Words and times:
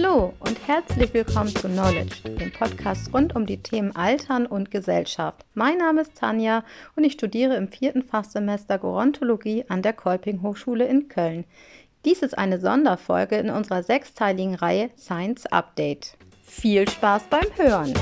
Hallo 0.00 0.32
und 0.38 0.56
herzlich 0.68 1.12
willkommen 1.12 1.48
zu 1.48 1.68
Knowledge, 1.68 2.20
dem 2.22 2.52
Podcast 2.52 3.12
rund 3.12 3.34
um 3.34 3.46
die 3.46 3.60
Themen 3.60 3.96
Altern 3.96 4.46
und 4.46 4.70
Gesellschaft. 4.70 5.44
Mein 5.54 5.78
Name 5.78 6.02
ist 6.02 6.14
Tanja 6.14 6.62
und 6.94 7.02
ich 7.02 7.14
studiere 7.14 7.56
im 7.56 7.66
vierten 7.66 8.04
Fachsemester 8.04 8.78
Gerontologie 8.78 9.64
an 9.66 9.82
der 9.82 9.94
Kolping 9.94 10.40
Hochschule 10.42 10.86
in 10.86 11.08
Köln. 11.08 11.46
Dies 12.04 12.22
ist 12.22 12.38
eine 12.38 12.60
Sonderfolge 12.60 13.38
in 13.38 13.50
unserer 13.50 13.82
sechsteiligen 13.82 14.54
Reihe 14.54 14.90
Science 14.96 15.46
Update. 15.46 16.16
Viel 16.44 16.88
Spaß 16.88 17.24
beim 17.28 17.46
Hören! 17.56 17.92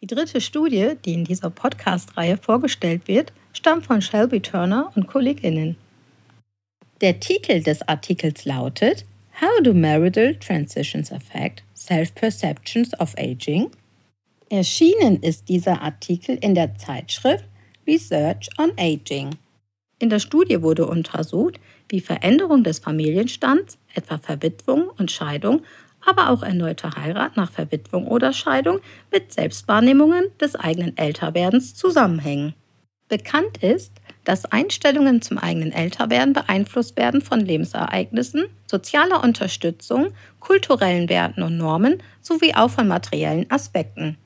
Die 0.00 0.06
dritte 0.06 0.40
Studie, 0.40 0.92
die 1.04 1.12
in 1.12 1.24
dieser 1.24 1.50
Podcast-Reihe 1.50 2.38
vorgestellt 2.38 3.08
wird, 3.08 3.34
stammt 3.52 3.84
von 3.84 4.00
Shelby 4.00 4.40
Turner 4.40 4.90
und 4.96 5.06
KollegInnen. 5.06 5.76
Der 7.00 7.18
Titel 7.18 7.62
des 7.62 7.80
Artikels 7.88 8.44
lautet 8.44 9.06
How 9.40 9.62
do 9.62 9.72
marital 9.72 10.34
transitions 10.34 11.10
affect 11.10 11.62
self-perceptions 11.74 12.92
of 13.00 13.14
aging? 13.16 13.70
Erschienen 14.50 15.22
ist 15.22 15.48
dieser 15.48 15.80
Artikel 15.80 16.36
in 16.42 16.54
der 16.54 16.76
Zeitschrift 16.76 17.46
Research 17.86 18.50
on 18.58 18.72
Aging. 18.78 19.30
In 19.98 20.10
der 20.10 20.18
Studie 20.18 20.60
wurde 20.60 20.86
untersucht, 20.86 21.58
wie 21.88 22.00
Veränderung 22.00 22.64
des 22.64 22.80
Familienstands, 22.80 23.78
etwa 23.94 24.18
Verwitwung 24.18 24.90
und 24.98 25.10
Scheidung, 25.10 25.62
aber 26.04 26.28
auch 26.28 26.42
erneute 26.42 26.90
Heirat 26.96 27.34
nach 27.34 27.50
Verwitwung 27.50 28.08
oder 28.08 28.34
Scheidung 28.34 28.80
mit 29.10 29.32
Selbstwahrnehmungen 29.32 30.24
des 30.38 30.54
eigenen 30.54 30.98
Älterwerdens 30.98 31.74
zusammenhängen. 31.74 32.52
Bekannt 33.08 33.62
ist, 33.62 33.92
dass 34.24 34.44
Einstellungen 34.44 35.22
zum 35.22 35.38
eigenen 35.38 35.72
Älterwerden 35.72 36.32
beeinflusst 36.32 36.96
werden 36.96 37.20
von 37.20 37.40
Lebensereignissen, 37.40 38.46
sozialer 38.66 39.22
Unterstützung, 39.24 40.12
kulturellen 40.38 41.08
Werten 41.08 41.42
und 41.42 41.56
Normen 41.56 42.02
sowie 42.20 42.54
auch 42.54 42.70
von 42.70 42.88
materiellen 42.88 43.50
Aspekten. 43.50 44.16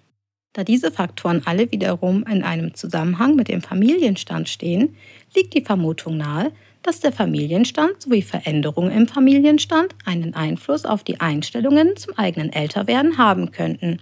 Da 0.53 0.63
diese 0.63 0.93
Faktoren 0.93 1.43
alle 1.45 1.73
wiederum 1.73 2.25
in 2.31 2.45
einem 2.45 2.75
Zusammenhang 2.75 3.35
mit 3.35 3.49
dem 3.49 3.61
Familienstand 3.61 4.49
stehen, 4.49 4.97
liegt 5.35 5.55
die 5.55 5.65
Vermutung 5.65 6.17
nahe, 6.17 6.53
dass 6.83 7.01
der 7.01 7.13
Familienstand 7.13 8.03
sowie 8.03 8.23
Veränderungen 8.23 8.93
im 8.93 9.09
Familienstand 9.09 9.95
einen 10.05 10.35
Einfluss 10.35 10.85
auf 10.85 11.03
die 11.03 11.21
Einstellungen 11.21 11.97
zum 11.97 12.17
eigenen 12.17 12.53
Älterwerden 12.53 13.19
haben 13.19 13.51
könnten. 13.51 14.01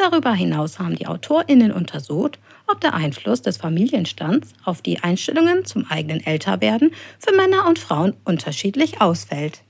Darüber 0.00 0.32
hinaus 0.32 0.78
haben 0.78 0.96
die 0.96 1.06
AutorInnen 1.06 1.72
untersucht, 1.72 2.38
ob 2.66 2.80
der 2.80 2.94
Einfluss 2.94 3.42
des 3.42 3.58
Familienstands 3.58 4.54
auf 4.64 4.80
die 4.80 5.00
Einstellungen 5.00 5.66
zum 5.66 5.84
eigenen 5.90 6.24
Älterwerden 6.24 6.92
für 7.18 7.36
Männer 7.36 7.68
und 7.68 7.78
Frauen 7.78 8.16
unterschiedlich 8.24 9.02
ausfällt. 9.02 9.60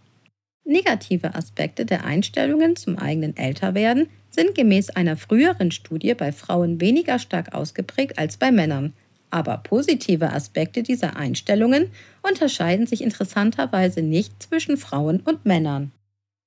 Negative 0.64 1.34
Aspekte 1.34 1.84
der 1.84 2.04
Einstellungen 2.04 2.76
zum 2.76 2.96
eigenen 2.96 3.36
Älterwerden 3.36 4.08
sind 4.30 4.54
gemäß 4.54 4.90
einer 4.90 5.16
früheren 5.16 5.72
Studie 5.72 6.14
bei 6.14 6.30
Frauen 6.30 6.80
weniger 6.80 7.18
stark 7.18 7.52
ausgeprägt 7.52 8.16
als 8.16 8.36
bei 8.36 8.52
Männern. 8.52 8.92
Aber 9.30 9.56
positive 9.56 10.32
Aspekte 10.32 10.84
dieser 10.84 11.16
Einstellungen 11.16 11.90
unterscheiden 12.22 12.86
sich 12.86 13.02
interessanterweise 13.02 14.02
nicht 14.02 14.40
zwischen 14.40 14.76
Frauen 14.76 15.18
und 15.22 15.44
Männern. 15.44 15.90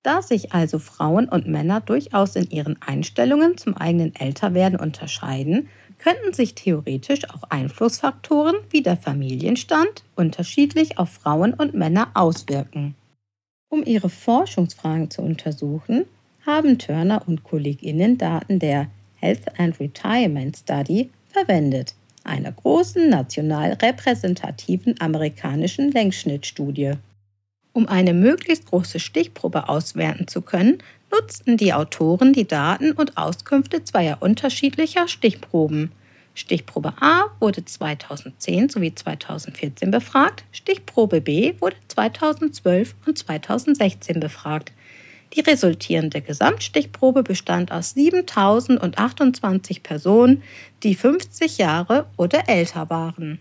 Da 0.03 0.21
sich 0.21 0.53
also 0.53 0.79
Frauen 0.79 1.29
und 1.29 1.47
Männer 1.47 1.79
durchaus 1.79 2.35
in 2.35 2.49
ihren 2.51 2.81
Einstellungen 2.81 3.57
zum 3.57 3.75
eigenen 3.75 4.13
Älterwerden 4.15 4.77
unterscheiden, 4.77 5.69
könnten 5.97 6.33
sich 6.33 6.55
theoretisch 6.55 7.29
auch 7.29 7.43
Einflussfaktoren 7.49 8.57
wie 8.69 8.81
der 8.81 8.97
Familienstand 8.97 10.03
unterschiedlich 10.15 10.97
auf 10.97 11.09
Frauen 11.09 11.53
und 11.53 11.73
Männer 11.73 12.09
auswirken. 12.13 12.95
Um 13.69 13.83
ihre 13.85 14.09
Forschungsfragen 14.09 15.09
zu 15.09 15.21
untersuchen, 15.21 16.05
haben 16.45 16.77
Turner 16.77 17.23
und 17.25 17.43
Kolleginnen 17.43 18.17
Daten 18.17 18.59
der 18.59 18.87
Health 19.15 19.58
and 19.58 19.80
Retirement 19.80 20.58
Study 20.58 21.09
verwendet, 21.30 21.95
einer 22.25 22.52
großen 22.52 23.09
national 23.09 23.77
repräsentativen 23.81 24.99
amerikanischen 24.99 25.92
Längsschnittstudie. 25.92 26.93
Um 27.73 27.88
eine 27.88 28.14
möglichst 28.14 28.67
große 28.67 29.00
Stichprobe 29.00 29.67
auswerten 29.67 30.28
zu 30.28 30.42
können, 30.42 30.78
nutzten 31.11 31.58
die 31.58 31.73
Autoren 31.73 32.32
die 32.32 32.48
Daten 32.48 32.92
und 32.92 33.17
Auskünfte 33.17 33.84
zweier 33.84 34.17
unterschiedlicher 34.22 35.08
Stichproben. 35.08 35.92
Stichprobe 36.36 36.94
A 37.00 37.26
wurde 37.39 37.66
2010 37.66 38.70
sowie 38.70 38.94
2014 38.94 39.92
befragt, 39.92 40.44
Stichprobe 40.52 41.22
B 41.22 41.54
wurde 41.60 41.76
2012 41.88 42.95
und 43.06 43.17
2016 43.17 44.20
befragt. 44.20 44.72
Die 45.36 45.42
resultierende 45.42 46.22
Gesamtstichprobe 46.22 47.23
bestand 47.23 47.72
aus 47.72 47.92
7028 47.92 49.82
Personen, 49.82 50.44
die 50.84 50.94
50 50.94 51.58
Jahre 51.58 52.05
oder 52.17 52.50
älter 52.50 52.90
waren. 52.92 53.40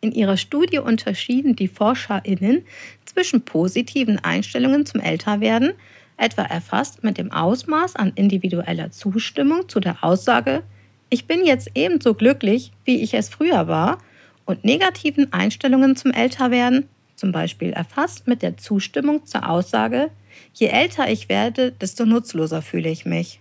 In 0.00 0.12
ihrer 0.12 0.36
Studie 0.36 0.78
unterschieden 0.78 1.56
die 1.56 1.68
ForscherInnen 1.68 2.64
zwischen 3.04 3.44
positiven 3.44 4.18
Einstellungen 4.18 4.86
zum 4.86 5.00
Älterwerden, 5.00 5.72
etwa 6.16 6.42
erfasst 6.42 7.02
mit 7.02 7.18
dem 7.18 7.32
Ausmaß 7.32 7.96
an 7.96 8.12
individueller 8.14 8.90
Zustimmung 8.90 9.68
zu 9.68 9.80
der 9.80 10.04
Aussage, 10.04 10.62
ich 11.10 11.26
bin 11.26 11.44
jetzt 11.44 11.70
ebenso 11.74 12.14
glücklich, 12.14 12.70
wie 12.84 13.00
ich 13.00 13.14
es 13.14 13.28
früher 13.28 13.66
war, 13.66 13.98
und 14.44 14.64
negativen 14.64 15.32
Einstellungen 15.32 15.96
zum 15.96 16.12
Älterwerden, 16.12 16.88
zum 17.16 17.32
Beispiel 17.32 17.72
erfasst 17.72 18.26
mit 18.26 18.42
der 18.42 18.56
Zustimmung 18.56 19.26
zur 19.26 19.48
Aussage, 19.48 20.10
je 20.54 20.68
älter 20.68 21.10
ich 21.10 21.28
werde, 21.28 21.72
desto 21.72 22.04
nutzloser 22.04 22.62
fühle 22.62 22.90
ich 22.90 23.04
mich. 23.04 23.40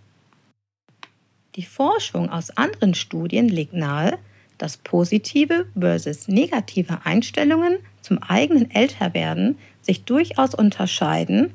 Die 1.56 1.66
Forschung 1.66 2.30
aus 2.30 2.52
anderen 2.52 2.94
Studien 2.94 3.48
legt 3.50 3.74
nahe, 3.74 4.18
dass 4.58 4.78
positive 4.78 5.66
versus 5.78 6.28
negative 6.28 7.00
Einstellungen 7.06 7.78
zum 8.02 8.20
eigenen 8.20 8.72
Älterwerden 8.72 9.58
sich 9.82 10.04
durchaus 10.04 10.56
unterscheiden, 10.56 11.52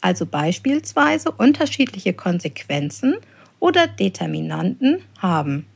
also 0.00 0.26
beispielsweise 0.26 1.30
unterschiedliche 1.30 2.12
Konsequenzen 2.12 3.16
oder 3.60 3.86
Determinanten 3.86 4.98
haben. 5.18 5.66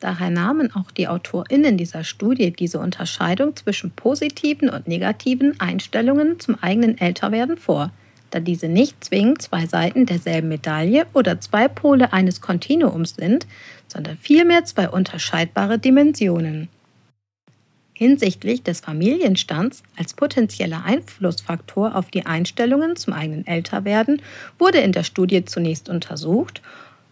Daher 0.00 0.30
nahmen 0.30 0.74
auch 0.74 0.90
die 0.90 1.06
AutorInnen 1.06 1.76
dieser 1.76 2.02
Studie 2.02 2.50
diese 2.52 2.80
Unterscheidung 2.80 3.54
zwischen 3.54 3.92
positiven 3.92 4.68
und 4.68 4.88
negativen 4.88 5.60
Einstellungen 5.60 6.40
zum 6.40 6.56
eigenen 6.60 6.98
Älterwerden 6.98 7.56
vor, 7.56 7.92
da 8.32 8.40
diese 8.40 8.66
nicht 8.66 9.04
zwingend 9.04 9.42
zwei 9.42 9.66
Seiten 9.66 10.06
derselben 10.06 10.48
Medaille 10.48 11.06
oder 11.12 11.40
zwei 11.40 11.68
Pole 11.68 12.12
eines 12.12 12.40
Kontinuums 12.40 13.14
sind, 13.14 13.46
sondern 13.86 14.16
vielmehr 14.18 14.64
zwei 14.64 14.88
unterscheidbare 14.88 15.78
Dimensionen. 15.78 16.68
Hinsichtlich 17.94 18.62
des 18.62 18.80
Familienstands 18.80 19.82
als 19.96 20.14
potenzieller 20.14 20.84
Einflussfaktor 20.84 21.94
auf 21.94 22.10
die 22.10 22.26
Einstellungen 22.26 22.96
zum 22.96 23.12
eigenen 23.12 23.46
Älterwerden 23.46 24.22
wurde 24.58 24.78
in 24.78 24.92
der 24.92 25.04
Studie 25.04 25.44
zunächst 25.44 25.88
untersucht, 25.88 26.62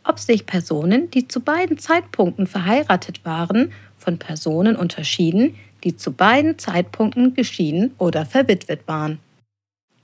ob 0.03 0.19
sich 0.19 0.47
Personen, 0.47 1.11
die 1.11 1.29
zu 1.29 1.41
beiden 1.41 1.79
Zeitpunkten 1.79 2.47
verheiratet 2.47 3.25
waren, 3.25 3.73
von 3.99 4.19
Personen 4.19 4.75
unterschieden, 4.75 5.55
die 5.85 5.97
zu 5.97 6.13
beiden 6.13 6.59
Zeitpunkten 6.59 7.35
geschieden 7.35 7.93
oder 7.99 8.25
verwitwet 8.25 8.89
waren. 8.89 9.19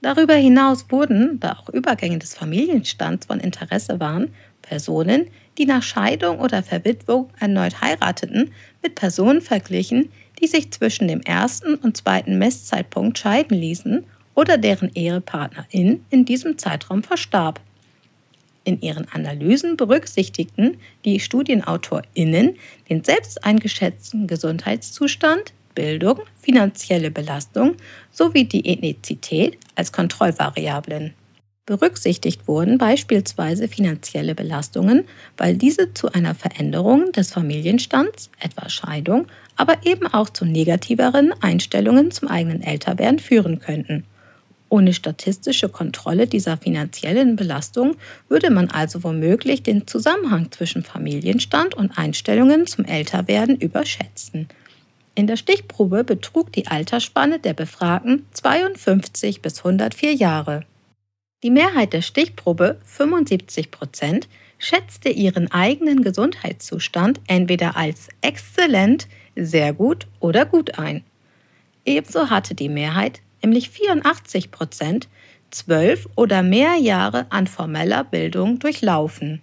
Darüber 0.02 0.34
hinaus 0.34 0.86
wurden, 0.90 1.40
da 1.40 1.52
auch 1.52 1.68
Übergänge 1.70 2.18
des 2.18 2.34
Familienstands 2.34 3.26
von 3.26 3.40
Interesse 3.40 3.98
waren, 3.98 4.32
Personen, 4.62 5.26
die 5.58 5.66
nach 5.66 5.82
Scheidung 5.82 6.38
oder 6.40 6.62
Verwitwung 6.62 7.30
erneut 7.40 7.80
heirateten, 7.80 8.52
mit 8.82 8.94
Personen 8.94 9.40
verglichen, 9.40 10.10
die 10.40 10.46
sich 10.46 10.70
zwischen 10.70 11.08
dem 11.08 11.20
ersten 11.22 11.76
und 11.76 11.96
zweiten 11.96 12.38
Messzeitpunkt 12.38 13.18
scheiden 13.18 13.58
ließen 13.58 14.04
oder 14.34 14.58
deren 14.58 14.90
Ehepartnerin 14.94 16.04
in 16.10 16.24
diesem 16.24 16.58
Zeitraum 16.58 17.02
verstarb. 17.02 17.60
In 18.64 18.80
ihren 18.80 19.08
Analysen 19.12 19.76
berücksichtigten 19.76 20.76
die 21.04 21.20
StudienautorInnen 21.20 22.56
den 22.90 23.04
selbst 23.04 23.44
eingeschätzten 23.44 24.26
Gesundheitszustand, 24.26 25.54
Bildung, 25.76 26.22
finanzielle 26.42 27.12
Belastung 27.12 27.76
sowie 28.10 28.44
die 28.44 28.68
Ethnizität 28.68 29.58
als 29.76 29.92
Kontrollvariablen. 29.92 31.14
Berücksichtigt 31.66 32.46
wurden 32.46 32.78
beispielsweise 32.78 33.68
finanzielle 33.68 34.34
Belastungen, 34.34 35.04
weil 35.36 35.56
diese 35.56 35.94
zu 35.94 36.12
einer 36.12 36.34
Veränderung 36.34 37.12
des 37.12 37.32
Familienstands, 37.32 38.30
etwa 38.40 38.68
Scheidung, 38.68 39.26
aber 39.56 39.84
eben 39.84 40.06
auch 40.06 40.30
zu 40.30 40.44
negativeren 40.44 41.32
Einstellungen 41.40 42.10
zum 42.10 42.28
eigenen 42.28 42.62
Älterwerden 42.62 43.18
führen 43.18 43.58
könnten. 43.58 44.04
Ohne 44.68 44.92
statistische 44.92 45.68
Kontrolle 45.68 46.26
dieser 46.26 46.56
finanziellen 46.56 47.36
Belastung 47.36 47.96
würde 48.28 48.50
man 48.50 48.68
also 48.70 49.04
womöglich 49.04 49.62
den 49.62 49.86
Zusammenhang 49.86 50.50
zwischen 50.52 50.82
Familienstand 50.82 51.74
und 51.74 51.98
Einstellungen 51.98 52.66
zum 52.66 52.84
Älterwerden 52.84 53.56
überschätzen. 53.56 54.48
In 55.16 55.26
der 55.26 55.38
Stichprobe 55.38 56.04
betrug 56.04 56.52
die 56.52 56.66
Altersspanne 56.66 57.38
der 57.38 57.54
Befragten 57.54 58.26
52 58.32 59.40
bis 59.40 59.58
104 59.58 60.12
Jahre. 60.12 60.64
Die 61.42 61.50
Mehrheit 61.50 61.94
der 61.94 62.02
Stichprobe, 62.02 62.78
75 62.84 63.70
Prozent, 63.70 64.28
schätzte 64.58 65.08
ihren 65.08 65.50
eigenen 65.50 66.02
Gesundheitszustand 66.02 67.20
entweder 67.28 67.78
als 67.78 68.08
exzellent, 68.20 69.08
sehr 69.34 69.72
gut 69.72 70.06
oder 70.20 70.44
gut 70.44 70.78
ein. 70.78 71.02
Ebenso 71.86 72.28
hatte 72.28 72.54
die 72.54 72.68
Mehrheit, 72.68 73.22
nämlich 73.42 73.70
84 73.70 74.50
Prozent, 74.50 75.08
zwölf 75.50 76.06
oder 76.14 76.42
mehr 76.42 76.76
Jahre 76.76 77.24
an 77.30 77.46
formeller 77.46 78.04
Bildung 78.04 78.58
durchlaufen. 78.58 79.40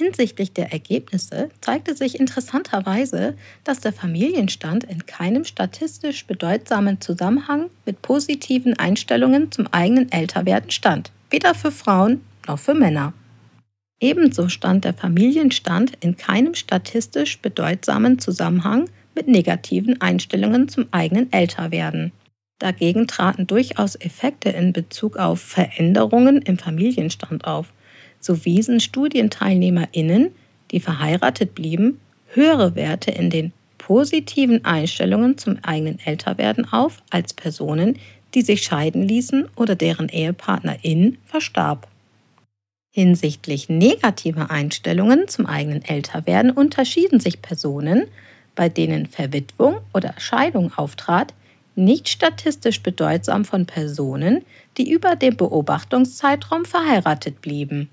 Hinsichtlich 0.00 0.54
der 0.54 0.72
Ergebnisse 0.72 1.50
zeigte 1.60 1.94
sich 1.94 2.18
interessanterweise, 2.18 3.34
dass 3.64 3.80
der 3.80 3.92
Familienstand 3.92 4.82
in 4.84 5.04
keinem 5.04 5.44
statistisch 5.44 6.24
bedeutsamen 6.24 7.02
Zusammenhang 7.02 7.68
mit 7.84 8.00
positiven 8.00 8.78
Einstellungen 8.78 9.52
zum 9.52 9.66
eigenen 9.66 10.10
Älterwerden 10.10 10.70
stand, 10.70 11.12
weder 11.28 11.54
für 11.54 11.70
Frauen 11.70 12.22
noch 12.48 12.58
für 12.58 12.72
Männer. 12.72 13.12
Ebenso 14.00 14.48
stand 14.48 14.86
der 14.86 14.94
Familienstand 14.94 15.92
in 16.00 16.16
keinem 16.16 16.54
statistisch 16.54 17.38
bedeutsamen 17.38 18.18
Zusammenhang 18.18 18.88
mit 19.14 19.28
negativen 19.28 20.00
Einstellungen 20.00 20.68
zum 20.70 20.86
eigenen 20.92 21.30
Älterwerden. 21.30 22.12
Dagegen 22.58 23.06
traten 23.06 23.46
durchaus 23.46 23.96
Effekte 23.96 24.48
in 24.48 24.72
Bezug 24.72 25.18
auf 25.18 25.42
Veränderungen 25.42 26.40
im 26.40 26.56
Familienstand 26.56 27.44
auf, 27.44 27.74
so 28.20 28.44
wiesen 28.44 28.78
StudienteilnehmerInnen, 28.80 30.30
die 30.70 30.80
verheiratet 30.80 31.54
blieben, 31.54 32.00
höhere 32.28 32.76
Werte 32.76 33.10
in 33.10 33.30
den 33.30 33.52
positiven 33.78 34.64
Einstellungen 34.64 35.36
zum 35.36 35.58
eigenen 35.62 35.98
Älterwerden 36.04 36.70
auf 36.72 37.02
als 37.10 37.34
Personen, 37.34 37.98
die 38.34 38.42
sich 38.42 38.62
scheiden 38.62 39.02
ließen 39.02 39.48
oder 39.56 39.74
deren 39.74 40.08
Ehepartnerin 40.08 41.18
verstarb. 41.24 41.88
Hinsichtlich 42.92 43.68
negativer 43.68 44.50
Einstellungen 44.50 45.28
zum 45.28 45.46
eigenen 45.46 45.82
Älterwerden 45.82 46.50
unterschieden 46.50 47.20
sich 47.20 47.40
Personen, 47.40 48.06
bei 48.54 48.68
denen 48.68 49.06
Verwitwung 49.06 49.78
oder 49.94 50.14
Scheidung 50.18 50.72
auftrat, 50.76 51.32
nicht 51.76 52.08
statistisch 52.08 52.82
bedeutsam 52.82 53.44
von 53.44 53.64
Personen, 53.64 54.42
die 54.76 54.90
über 54.90 55.16
den 55.16 55.36
Beobachtungszeitraum 55.36 56.64
verheiratet 56.64 57.40
blieben. 57.40 57.88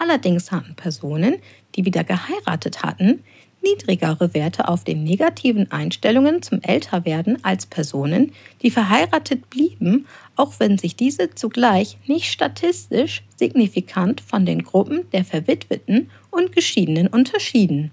Allerdings 0.00 0.50
hatten 0.50 0.74
Personen, 0.76 1.36
die 1.76 1.84
wieder 1.84 2.04
geheiratet 2.04 2.82
hatten, 2.82 3.22
niedrigere 3.62 4.32
Werte 4.32 4.66
auf 4.66 4.82
den 4.82 5.04
negativen 5.04 5.70
Einstellungen 5.70 6.40
zum 6.40 6.62
Älterwerden 6.62 7.44
als 7.44 7.66
Personen, 7.66 8.32
die 8.62 8.70
verheiratet 8.70 9.50
blieben, 9.50 10.06
auch 10.36 10.54
wenn 10.58 10.78
sich 10.78 10.96
diese 10.96 11.34
zugleich 11.34 11.98
nicht 12.06 12.32
statistisch 12.32 13.22
signifikant 13.36 14.22
von 14.22 14.46
den 14.46 14.62
Gruppen 14.62 15.02
der 15.12 15.26
Verwitweten 15.26 16.10
und 16.30 16.52
Geschiedenen 16.52 17.06
unterschieden. 17.06 17.90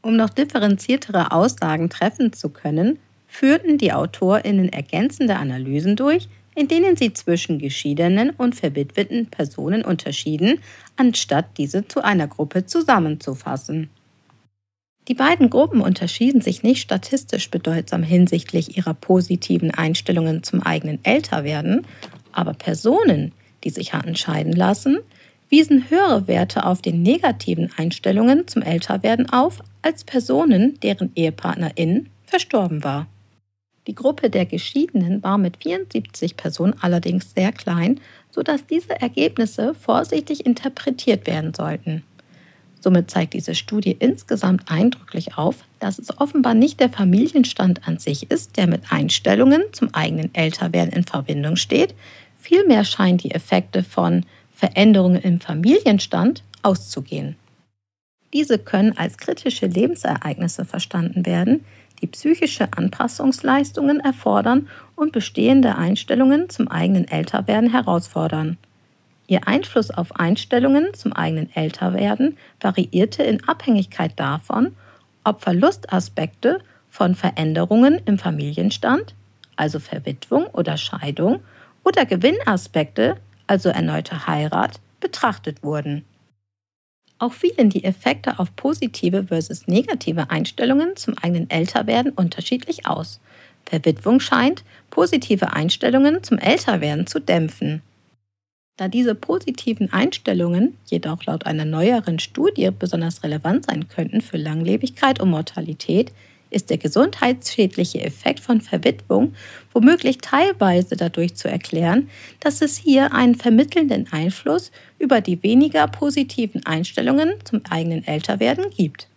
Um 0.00 0.16
noch 0.16 0.30
differenziertere 0.30 1.30
Aussagen 1.30 1.90
treffen 1.90 2.32
zu 2.32 2.48
können, 2.48 2.98
führten 3.26 3.76
die 3.76 3.92
AutorInnen 3.92 4.70
ergänzende 4.70 5.36
Analysen 5.36 5.94
durch, 5.94 6.30
in 6.56 6.66
denen 6.66 6.96
sie 6.96 7.12
zwischen 7.12 7.58
geschiedenen 7.60 8.30
und 8.30 8.56
verwitweten 8.56 9.26
Personen 9.26 9.84
unterschieden, 9.84 10.58
anstatt 10.96 11.58
diese 11.58 11.86
zu 11.86 12.02
einer 12.02 12.26
Gruppe 12.26 12.66
zusammenzufassen. 12.66 13.90
Die 15.06 15.14
beiden 15.14 15.50
Gruppen 15.50 15.82
unterschieden 15.82 16.40
sich 16.40 16.64
nicht 16.64 16.80
statistisch 16.80 17.50
bedeutsam 17.50 18.02
hinsichtlich 18.02 18.76
ihrer 18.76 18.94
positiven 18.94 19.70
Einstellungen 19.70 20.42
zum 20.42 20.62
eigenen 20.62 20.98
Älterwerden, 21.04 21.86
aber 22.32 22.54
Personen, 22.54 23.32
die 23.62 23.70
sich 23.70 23.92
hatten 23.92 24.16
scheiden 24.16 24.52
lassen, 24.52 24.98
wiesen 25.48 25.90
höhere 25.90 26.26
Werte 26.26 26.64
auf 26.64 26.82
den 26.82 27.02
negativen 27.02 27.70
Einstellungen 27.76 28.48
zum 28.48 28.62
Älterwerden 28.62 29.30
auf 29.30 29.60
als 29.82 30.02
Personen, 30.02 30.80
deren 30.80 31.12
Ehepartnerin 31.14 32.08
verstorben 32.24 32.82
war. 32.82 33.06
Die 33.86 33.94
Gruppe 33.94 34.30
der 34.30 34.46
Geschiedenen 34.46 35.22
war 35.22 35.38
mit 35.38 35.58
74 35.58 36.36
Personen 36.36 36.74
allerdings 36.80 37.32
sehr 37.34 37.52
klein, 37.52 38.00
sodass 38.30 38.66
diese 38.66 39.00
Ergebnisse 39.00 39.74
vorsichtig 39.74 40.44
interpretiert 40.44 41.26
werden 41.26 41.54
sollten. 41.54 42.02
Somit 42.80 43.10
zeigt 43.10 43.34
diese 43.34 43.54
Studie 43.54 43.96
insgesamt 43.98 44.70
eindrücklich 44.70 45.38
auf, 45.38 45.64
dass 45.80 45.98
es 45.98 46.18
offenbar 46.18 46.54
nicht 46.54 46.80
der 46.80 46.90
Familienstand 46.90 47.86
an 47.86 47.98
sich 47.98 48.30
ist, 48.30 48.56
der 48.56 48.66
mit 48.66 48.82
Einstellungen 48.90 49.62
zum 49.72 49.94
eigenen 49.94 50.34
Älterwerden 50.34 50.92
in 50.92 51.04
Verbindung 51.04 51.56
steht, 51.56 51.94
vielmehr 52.38 52.84
scheinen 52.84 53.18
die 53.18 53.30
Effekte 53.30 53.82
von 53.82 54.24
Veränderungen 54.52 55.20
im 55.22 55.40
Familienstand 55.40 56.42
auszugehen. 56.62 57.36
Diese 58.32 58.58
können 58.58 58.96
als 58.96 59.16
kritische 59.16 59.66
Lebensereignisse 59.66 60.64
verstanden 60.64 61.24
werden, 61.24 61.64
die 62.00 62.06
psychische 62.06 62.72
Anpassungsleistungen 62.72 64.00
erfordern 64.00 64.68
und 64.94 65.12
bestehende 65.12 65.76
Einstellungen 65.76 66.48
zum 66.50 66.68
eigenen 66.68 67.08
Älterwerden 67.08 67.70
herausfordern. 67.70 68.58
Ihr 69.28 69.48
Einfluss 69.48 69.90
auf 69.90 70.16
Einstellungen 70.16 70.94
zum 70.94 71.12
eigenen 71.12 71.54
Älterwerden 71.54 72.36
variierte 72.60 73.22
in 73.24 73.46
Abhängigkeit 73.48 74.12
davon, 74.16 74.72
ob 75.24 75.42
Verlustaspekte 75.42 76.60
von 76.90 77.14
Veränderungen 77.14 78.00
im 78.06 78.18
Familienstand, 78.18 79.14
also 79.56 79.80
Verwitwung 79.80 80.46
oder 80.46 80.76
Scheidung, 80.76 81.40
oder 81.82 82.06
Gewinnaspekte, 82.06 83.16
also 83.46 83.68
erneute 83.68 84.26
Heirat, 84.26 84.80
betrachtet 85.00 85.62
wurden. 85.62 86.04
Auch 87.18 87.32
fielen 87.32 87.70
die 87.70 87.84
Effekte 87.84 88.38
auf 88.38 88.54
positive 88.56 89.24
versus 89.24 89.66
negative 89.66 90.30
Einstellungen 90.30 90.96
zum 90.96 91.16
eigenen 91.18 91.48
Älterwerden 91.48 92.12
unterschiedlich 92.12 92.86
aus. 92.86 93.20
Verwitwung 93.64 94.20
scheint, 94.20 94.64
positive 94.90 95.52
Einstellungen 95.52 96.22
zum 96.22 96.38
Älterwerden 96.38 97.06
zu 97.06 97.18
dämpfen. 97.18 97.82
Da 98.76 98.88
diese 98.88 99.14
positiven 99.14 99.90
Einstellungen 99.92 100.76
jedoch 100.84 101.24
laut 101.24 101.46
einer 101.46 101.64
neueren 101.64 102.18
Studie 102.18 102.70
besonders 102.70 103.22
relevant 103.22 103.64
sein 103.64 103.88
könnten 103.88 104.20
für 104.20 104.36
Langlebigkeit 104.36 105.18
und 105.18 105.30
Mortalität, 105.30 106.12
ist 106.50 106.70
der 106.70 106.78
gesundheitsschädliche 106.78 108.00
Effekt 108.02 108.40
von 108.40 108.60
Verwitwung 108.60 109.34
womöglich 109.72 110.18
teilweise 110.18 110.96
dadurch 110.96 111.34
zu 111.34 111.48
erklären, 111.48 112.08
dass 112.40 112.62
es 112.62 112.76
hier 112.76 113.12
einen 113.12 113.34
vermittelnden 113.34 114.06
Einfluss 114.10 114.70
über 114.98 115.20
die 115.20 115.42
weniger 115.42 115.86
positiven 115.88 116.64
Einstellungen 116.64 117.34
zum 117.44 117.62
eigenen 117.68 118.06
Älterwerden 118.06 118.70
gibt. 118.70 119.08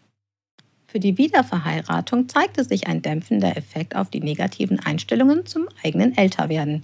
Für 0.87 0.99
die 0.99 1.17
Wiederverheiratung 1.17 2.27
zeigte 2.29 2.63
sich 2.63 2.87
ein 2.87 3.03
dämpfender 3.03 3.55
Effekt 3.55 3.95
auf 3.95 4.09
die 4.09 4.21
negativen 4.21 4.79
Einstellungen 4.79 5.45
zum 5.45 5.67
eigenen 5.83 6.17
Älterwerden. 6.17 6.83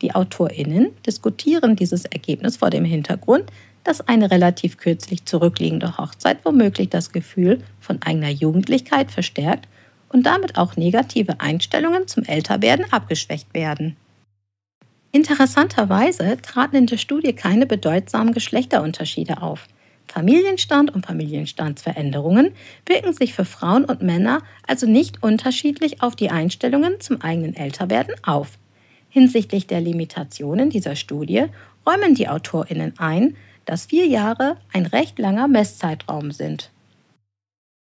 Die 0.00 0.14
AutorInnen 0.14 0.90
diskutieren 1.06 1.76
dieses 1.76 2.06
Ergebnis 2.06 2.56
vor 2.56 2.70
dem 2.70 2.86
Hintergrund, 2.86 3.50
dass 3.84 4.00
eine 4.00 4.30
relativ 4.30 4.78
kürzlich 4.78 5.26
zurückliegende 5.26 5.98
Hochzeit 5.98 6.38
womöglich 6.44 6.88
das 6.88 7.12
Gefühl 7.12 7.62
von 7.78 8.00
eigener 8.02 8.30
Jugendlichkeit 8.30 9.10
verstärkt 9.10 9.68
und 10.12 10.24
damit 10.24 10.56
auch 10.56 10.76
negative 10.76 11.40
Einstellungen 11.40 12.06
zum 12.06 12.24
Älterwerden 12.24 12.92
abgeschwächt 12.92 13.52
werden. 13.54 13.96
Interessanterweise 15.10 16.38
traten 16.40 16.76
in 16.76 16.86
der 16.86 16.96
Studie 16.96 17.34
keine 17.34 17.66
bedeutsamen 17.66 18.32
Geschlechterunterschiede 18.32 19.42
auf. 19.42 19.68
Familienstand 20.08 20.94
und 20.94 21.06
Familienstandsveränderungen 21.06 22.52
wirken 22.86 23.12
sich 23.12 23.34
für 23.34 23.44
Frauen 23.44 23.84
und 23.84 24.02
Männer 24.02 24.42
also 24.66 24.86
nicht 24.86 25.22
unterschiedlich 25.22 26.02
auf 26.02 26.16
die 26.16 26.30
Einstellungen 26.30 27.00
zum 27.00 27.20
eigenen 27.20 27.54
Älterwerden 27.54 28.14
auf. 28.22 28.58
Hinsichtlich 29.08 29.66
der 29.66 29.80
Limitationen 29.80 30.70
dieser 30.70 30.96
Studie 30.96 31.44
räumen 31.86 32.14
die 32.14 32.28
Autorinnen 32.28 32.94
ein, 32.98 33.36
dass 33.64 33.86
vier 33.86 34.06
Jahre 34.06 34.56
ein 34.72 34.86
recht 34.86 35.18
langer 35.18 35.48
Messzeitraum 35.48 36.32
sind. 36.32 36.70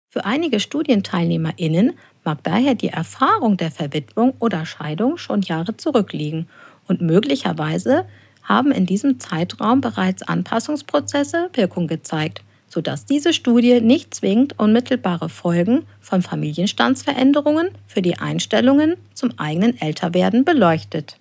Für 0.10 0.26
einige 0.26 0.60
Studienteilnehmerinnen 0.60 1.94
mag 2.24 2.44
daher 2.44 2.76
die 2.76 2.90
Erfahrung 2.90 3.58
der 3.58 3.72
Verwitwung 3.72 4.34
oder 4.40 4.66
Scheidung 4.66 5.18
schon 5.18 5.42
Jahre 5.42 5.78
zurückliegen 5.78 6.48
und 6.88 7.02
möglicherweise 7.02 8.06
haben 8.44 8.72
in 8.72 8.86
diesem 8.86 9.20
Zeitraum 9.20 9.82
bereits 9.82 10.24
Anpassungsprozesse 10.24 11.50
Wirkung 11.54 11.88
gezeigt, 11.88 12.44
sodass 12.68 13.06
diese 13.06 13.34
Studie 13.34 13.82
nicht 13.82 14.14
zwingend 14.14 14.60
unmittelbare 14.60 15.30
Folgen 15.30 15.86
von 16.02 16.22
Familienstandsveränderungen 16.22 17.70
für 17.88 18.02
die 18.02 18.18
Einstellungen 18.18 18.98
zum 19.14 19.38
eigenen 19.38 19.80
Älterwerden 19.80 20.44
beleuchtet. 20.44 21.18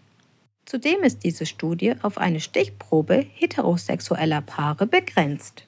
Zudem 0.65 1.03
ist 1.03 1.25
diese 1.25 1.45
Studie 1.45 1.95
auf 2.03 2.19
eine 2.19 2.41
Stichprobe 2.41 3.27
heterosexueller 3.35 4.41
Paare 4.41 4.87
begrenzt. 4.87 5.65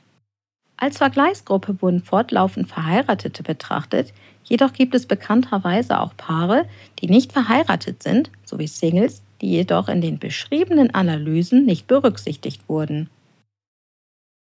Als 0.77 0.99
Vergleichsgruppe 0.99 1.81
wurden 1.83 2.03
fortlaufend 2.03 2.69
Verheiratete 2.69 3.43
betrachtet, 3.43 4.13
jedoch 4.45 4.73
gibt 4.73 4.95
es 4.95 5.07
bekannterweise 5.07 6.01
auch 6.01 6.17
Paare, 6.17 6.67
die 7.01 7.09
nicht 7.09 7.33
verheiratet 7.33 8.03
sind, 8.03 8.31
sowie 8.45 8.67
Singles, 8.67 9.23
die 9.41 9.51
jedoch 9.51 9.89
in 9.89 10.01
den 10.01 10.19
beschriebenen 10.19 10.95
Analysen 10.95 11.67
nicht 11.67 11.87
berücksichtigt 11.87 12.69
wurden. 12.69 13.11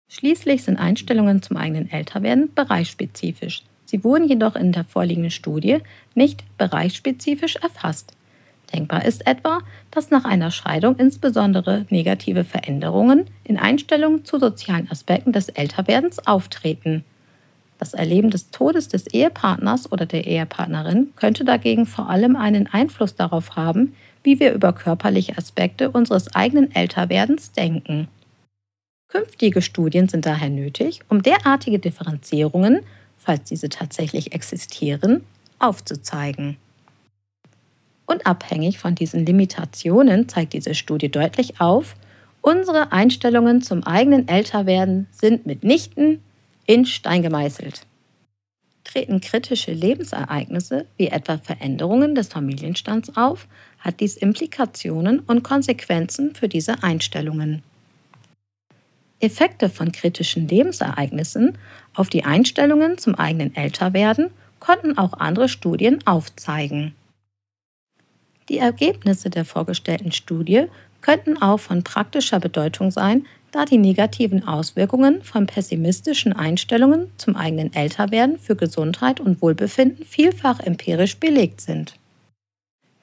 Schließlich 0.10 0.64
sind 0.64 0.78
Einstellungen 0.78 1.42
zum 1.42 1.58
eigenen 1.58 1.90
Älterwerden 1.90 2.54
bereichsspezifisch. 2.54 3.64
Sie 3.86 4.04
wurden 4.04 4.28
jedoch 4.28 4.56
in 4.56 4.72
der 4.72 4.86
vorliegenden 4.86 5.32
Studie 5.32 5.80
nicht 6.14 6.44
bereichsspezifisch 6.58 7.56
erfasst. 7.58 8.14
Denkbar 8.74 9.06
ist 9.06 9.28
etwa, 9.28 9.60
dass 9.92 10.10
nach 10.10 10.26
einer 10.26 10.52
Scheidung 10.52 10.96
insbesondere 10.98 11.86
negative 11.90 12.44
Veränderungen 12.44 13.26
in 13.44 13.58
Einstellungen 13.58 14.26
zu 14.26 14.40
sozialen 14.40 14.90
Aspekten 14.90 15.32
des 15.32 15.50
Älterwerdens 15.50 16.26
auftreten. 16.26 17.04
Das 17.84 17.94
Erleben 17.94 18.30
des 18.30 18.50
Todes 18.50 18.88
des 18.88 19.08
Ehepartners 19.08 19.92
oder 19.92 20.06
der 20.06 20.26
Ehepartnerin 20.26 21.12
könnte 21.18 21.44
dagegen 21.44 21.86
vor 21.86 22.10
allem 22.10 22.38
einen 22.38 22.68
Einfluss 22.68 23.16
darauf 23.16 23.58
haben, 23.58 23.94
wie 24.24 24.40
wir 24.40 24.54
über 24.54 24.72
körperliche 24.72 25.38
Aspekte 25.38 25.92
unseres 25.92 26.34
eigenen 26.34 26.74
Älterwerdens 26.74 27.52
denken. 27.52 28.08
Künftige 29.10 29.62
Studien 29.62 30.08
sind 30.08 30.26
daher 30.26 30.50
nötig, 30.50 31.02
um 31.10 31.24
derartige 31.24 31.78
Differenzierungen, 31.78 32.80
falls 33.18 33.50
diese 33.50 33.68
tatsächlich 33.68 34.32
existieren, 34.32 35.26
aufzuzeigen. 35.60 36.56
Unabhängig 38.06 38.80
von 38.80 38.96
diesen 38.96 39.26
Limitationen 39.26 40.30
zeigt 40.30 40.54
diese 40.54 40.74
Studie 40.74 41.10
deutlich 41.10 41.60
auf, 41.60 41.96
unsere 42.40 42.94
Einstellungen 42.94 43.62
zum 43.62 43.84
eigenen 43.84 44.30
Älterwerden 44.30 45.08
sind 45.12 45.46
mitnichten 45.46 46.22
in 46.66 46.86
Stein 46.86 47.22
gemeißelt. 47.22 47.82
Treten 48.84 49.22
kritische 49.22 49.72
Lebensereignisse 49.72 50.86
wie 50.98 51.08
etwa 51.08 51.38
Veränderungen 51.38 52.16
des 52.16 52.28
Familienstands 52.28 53.16
auf, 53.16 53.48
hat 53.80 54.00
dies 54.00 54.18
Implikationen 54.18 55.20
und 55.20 55.44
Konsequenzen 55.44 56.36
für 56.36 56.48
diese 56.48 56.84
Einstellungen. 56.84 57.64
Effekte 59.20 59.70
von 59.70 59.92
kritischen 59.92 60.48
Lebensereignissen 60.48 61.58
auf 61.94 62.10
die 62.10 62.26
Einstellungen 62.26 62.98
zum 62.98 63.16
eigenen 63.16 63.56
Älterwerden 63.56 64.32
konnten 64.60 64.98
auch 64.98 65.14
andere 65.14 65.48
Studien 65.48 66.06
aufzeigen. 66.06 66.94
Die 68.50 68.58
Ergebnisse 68.58 69.30
der 69.30 69.46
vorgestellten 69.46 70.12
Studie 70.12 70.66
könnten 71.02 71.42
auch 71.42 71.60
von 71.60 71.84
praktischer 71.84 72.40
Bedeutung 72.40 72.92
sein, 72.92 73.26
da 73.54 73.66
die 73.66 73.78
negativen 73.78 74.46
Auswirkungen 74.48 75.22
von 75.22 75.46
pessimistischen 75.46 76.34
Einstellungen 76.34 77.12
zum 77.18 77.36
eigenen 77.36 77.72
Älterwerden 77.72 78.40
für 78.40 78.56
Gesundheit 78.56 79.20
und 79.20 79.42
Wohlbefinden 79.42 80.04
vielfach 80.06 80.60
empirisch 80.60 81.18
belegt 81.18 81.62
sind. 81.62 81.94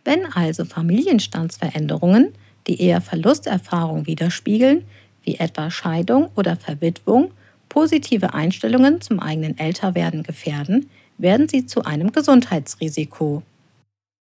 Wenn 0.04 0.26
also 0.26 0.64
Familienstandsveränderungen, 0.64 2.32
die 2.66 2.82
eher 2.82 3.00
Verlusterfahrung 3.00 4.06
widerspiegeln, 4.06 4.84
wie 5.22 5.36
etwa 5.36 5.70
Scheidung 5.70 6.30
oder 6.34 6.56
Verwitwung, 6.56 7.30
positive 7.68 8.34
Einstellungen 8.34 9.00
zum 9.00 9.20
eigenen 9.20 9.56
Älterwerden 9.56 10.24
gefährden, 10.24 10.90
werden 11.16 11.48
sie 11.48 11.64
zu 11.66 11.84
einem 11.84 12.10
Gesundheitsrisiko. 12.10 13.44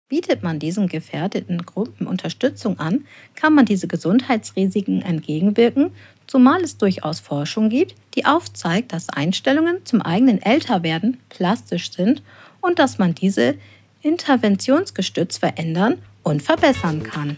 Bietet 0.09 0.42
man 0.45 0.59
diesen 0.59 0.87
gefährdeten 0.88 1.66
Gruppen 1.66 2.06
Unterstützung 2.06 2.78
an, 2.78 3.04
kann 3.35 3.54
man 3.54 3.66
diese 3.66 3.88
Gesundheitsrisiken 3.88 5.02
entgegenwirken, 5.02 5.90
zumal 6.26 6.62
es 6.62 6.78
durchaus 6.78 7.21
Forschung 7.21 7.68
gibt, 7.68 7.95
die 8.14 8.25
aufzeigt, 8.25 8.92
dass 8.92 9.09
Einstellungen 9.09 9.85
zum 9.85 10.02
eigenen 10.02 10.40
Älterwerden 10.42 11.18
plastisch 11.28 11.92
sind 11.92 12.23
und 12.61 12.78
dass 12.78 12.99
man 12.99 13.14
diese 13.14 13.56
interventionsgestützt 14.02 15.38
verändern 15.38 15.99
und 16.23 16.42
verbessern 16.42 17.02
kann. 17.02 17.37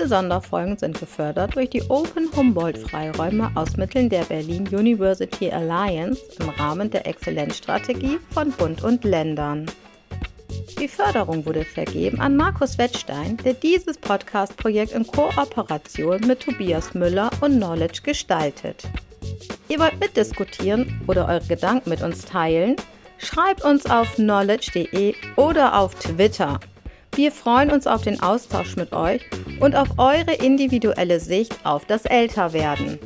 Diese 0.00 0.16
Sonderfolgen 0.16 0.78
sind 0.78 0.98
gefördert 0.98 1.56
durch 1.56 1.68
die 1.68 1.82
Open 1.90 2.30
Humboldt 2.34 2.78
Freiräume 2.78 3.52
aus 3.54 3.76
Mitteln 3.76 4.08
der 4.08 4.24
Berlin 4.24 4.66
University 4.66 5.50
Alliance 5.50 6.22
im 6.38 6.48
Rahmen 6.48 6.88
der 6.90 7.06
Exzellenzstrategie 7.06 8.18
von 8.30 8.50
Bund 8.50 8.82
und 8.82 9.04
Ländern. 9.04 9.66
Die 10.80 10.88
Förderung 10.88 11.44
wurde 11.44 11.66
vergeben 11.66 12.18
an 12.18 12.34
Markus 12.34 12.78
Wettstein, 12.78 13.36
der 13.44 13.52
dieses 13.52 13.98
Podcast-Projekt 13.98 14.92
in 14.92 15.06
Kooperation 15.06 16.26
mit 16.26 16.40
Tobias 16.40 16.94
Müller 16.94 17.28
und 17.42 17.58
Knowledge 17.58 18.00
gestaltet. 18.02 18.84
Ihr 19.68 19.80
wollt 19.80 20.00
mitdiskutieren 20.00 21.02
oder 21.08 21.28
eure 21.28 21.46
Gedanken 21.46 21.90
mit 21.90 22.02
uns 22.02 22.24
teilen? 22.24 22.76
Schreibt 23.18 23.62
uns 23.64 23.84
auf 23.84 24.14
knowledge.de 24.14 25.14
oder 25.36 25.78
auf 25.78 25.94
Twitter. 25.96 26.58
Wir 27.20 27.32
freuen 27.32 27.70
uns 27.70 27.86
auf 27.86 28.00
den 28.00 28.22
Austausch 28.22 28.76
mit 28.76 28.94
euch 28.94 29.20
und 29.60 29.76
auf 29.76 29.98
eure 29.98 30.32
individuelle 30.42 31.20
Sicht 31.20 31.54
auf 31.64 31.84
das 31.84 32.06
Älterwerden. 32.06 32.98